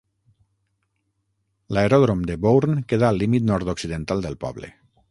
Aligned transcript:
L'aeròdrom 1.77 2.27
de 2.31 2.41
Bourn 2.47 2.83
queda 2.95 3.13
al 3.13 3.25
límit 3.25 3.47
nord-occidental 3.53 4.27
del 4.27 4.43
poble. 4.49 4.77